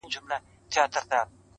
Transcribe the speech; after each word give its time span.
بل 0.03 0.05
یې 0.05 0.09
د 0.11 0.15
نیکه 0.31 0.83
کردار 0.93 1.25
دی 1.27 1.39